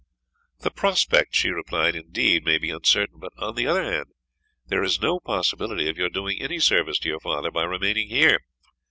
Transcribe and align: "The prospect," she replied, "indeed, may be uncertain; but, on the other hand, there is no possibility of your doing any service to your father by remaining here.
"The 0.61 0.71
prospect," 0.71 1.35
she 1.35 1.49
replied, 1.51 1.95
"indeed, 1.95 2.43
may 2.43 2.57
be 2.57 2.71
uncertain; 2.71 3.19
but, 3.19 3.33
on 3.37 3.53
the 3.53 3.67
other 3.67 3.83
hand, 3.83 4.05
there 4.65 4.81
is 4.81 4.99
no 4.99 5.19
possibility 5.19 5.87
of 5.89 5.97
your 5.99 6.09
doing 6.09 6.41
any 6.41 6.57
service 6.57 6.97
to 7.01 7.09
your 7.09 7.19
father 7.19 7.51
by 7.51 7.65
remaining 7.65 8.07
here. 8.09 8.39